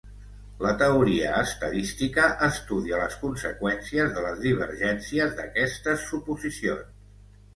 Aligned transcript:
La 0.65 0.69
teoria 0.77 1.33
estadística 1.41 2.23
estudia 2.47 3.01
les 3.03 3.17
conseqüències 3.25 4.15
de 4.15 4.23
les 4.27 4.41
divergències 4.47 5.37
d'aquestes 5.41 6.07
suposicions. 6.09 7.13